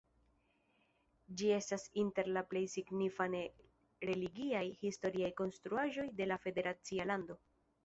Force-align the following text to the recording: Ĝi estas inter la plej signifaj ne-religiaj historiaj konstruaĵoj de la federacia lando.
Ĝi 1.41 1.49
estas 1.57 1.85
inter 2.03 2.29
la 2.37 2.43
plej 2.53 2.63
signifaj 2.77 3.29
ne-religiaj 3.35 4.65
historiaj 4.87 5.31
konstruaĵoj 5.45 6.09
de 6.23 6.31
la 6.35 6.43
federacia 6.49 7.11
lando. 7.15 7.41